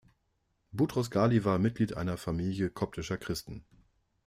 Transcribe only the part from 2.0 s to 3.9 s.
Familie koptischer Christen.